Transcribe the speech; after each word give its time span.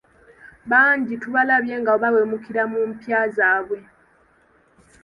Bangi 0.69 1.13
tubalabye 1.21 1.75
nga 1.81 1.91
bawemukira 2.01 2.63
ku 2.71 2.79
mpya 2.91 3.19
zaabwe. 3.35 3.77